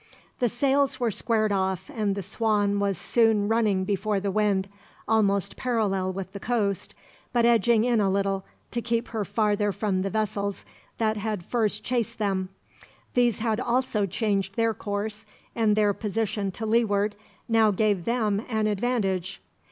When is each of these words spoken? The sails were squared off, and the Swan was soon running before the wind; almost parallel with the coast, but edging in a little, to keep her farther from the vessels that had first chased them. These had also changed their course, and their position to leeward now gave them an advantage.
The 0.39 0.49
sails 0.49 0.99
were 0.99 1.11
squared 1.11 1.51
off, 1.51 1.91
and 1.93 2.15
the 2.15 2.23
Swan 2.23 2.79
was 2.79 2.97
soon 2.97 3.47
running 3.47 3.85
before 3.85 4.19
the 4.19 4.31
wind; 4.31 4.67
almost 5.07 5.55
parallel 5.55 6.11
with 6.11 6.33
the 6.33 6.39
coast, 6.39 6.95
but 7.33 7.45
edging 7.45 7.83
in 7.83 8.01
a 8.01 8.09
little, 8.09 8.43
to 8.71 8.81
keep 8.81 9.09
her 9.09 9.23
farther 9.23 9.71
from 9.71 10.01
the 10.01 10.09
vessels 10.09 10.65
that 10.97 11.17
had 11.17 11.45
first 11.45 11.83
chased 11.83 12.17
them. 12.17 12.49
These 13.13 13.41
had 13.41 13.59
also 13.59 14.07
changed 14.07 14.55
their 14.55 14.73
course, 14.73 15.23
and 15.55 15.75
their 15.75 15.93
position 15.93 16.49
to 16.53 16.65
leeward 16.65 17.15
now 17.47 17.69
gave 17.69 18.05
them 18.05 18.43
an 18.49 18.65
advantage. 18.65 19.39